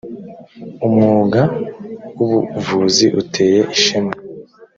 umwuga 0.85 1.41
w 2.15 2.17
ubuvuzi 2.25 3.05
uteye 3.21 3.59
ishema. 3.75 4.13